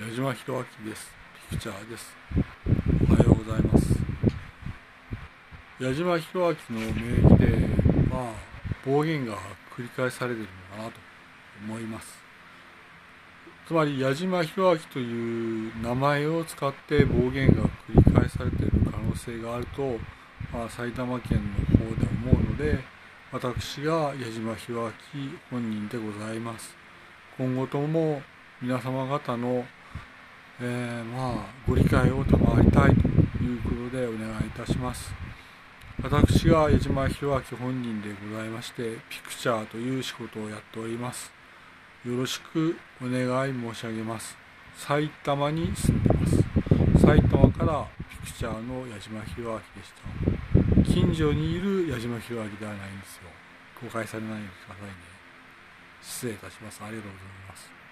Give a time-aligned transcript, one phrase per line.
[0.00, 1.10] 矢島博明です。
[1.50, 2.14] ピクチャーです。
[3.10, 3.98] おはようございます。
[5.80, 7.66] 矢島博明の名義で、
[8.08, 8.32] まあ、
[8.86, 9.34] 暴言が
[9.76, 11.00] 繰り返されているのかなと
[11.64, 12.16] 思います。
[13.66, 19.98] つまり、矢島博明という名前を使って暴言が繰り返されている可能性があると、
[20.52, 21.40] まあ、埼玉県
[21.72, 22.78] の方で思うので、
[23.32, 24.92] 私が矢島博明
[25.50, 26.76] 本人でございます。
[27.36, 28.22] 今後とも
[28.60, 29.64] 皆様方の、
[30.60, 35.14] えー、まあご理解を賜りたいということでお願いいたします。
[36.02, 41.32] 私が江島博明本人でございましてピクチャーという仕事をやっております。
[42.04, 44.36] よろしくお願い申し上げます。
[44.74, 46.36] 埼玉に住んでます。
[47.00, 49.92] 埼玉からピクチャーの矢島博明でし
[50.84, 50.92] た。
[50.92, 53.22] 近所にいる矢島博明ではないんですよ。
[53.82, 54.94] 誤解されないようにくださいね。
[56.02, 56.80] 失礼いたします。
[56.82, 57.87] ありがとうございます。